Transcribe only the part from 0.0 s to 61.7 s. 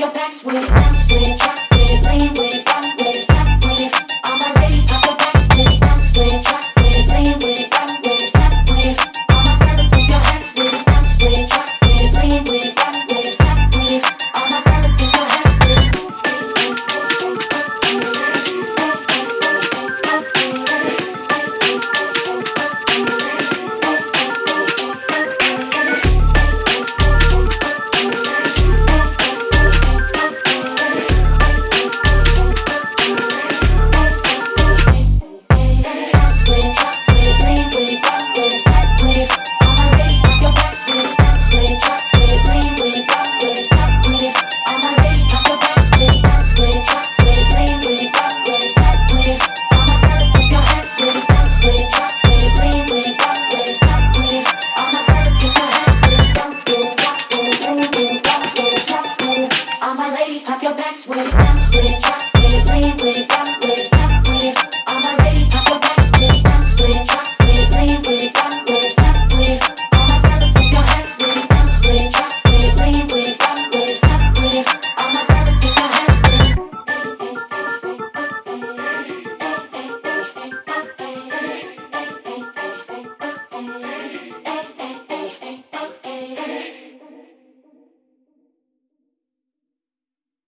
your back switch. way.